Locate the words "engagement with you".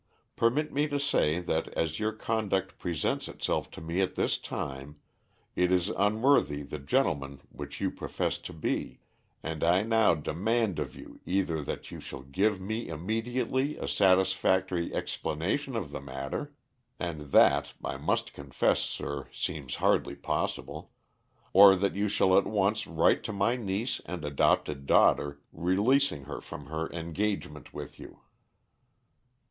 26.91-28.21